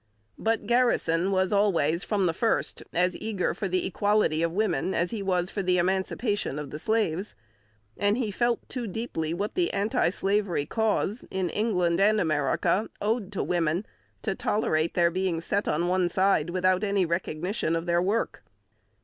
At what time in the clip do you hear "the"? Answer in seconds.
2.25-2.33, 3.67-3.85, 5.61-5.77, 6.71-6.79, 9.53-9.71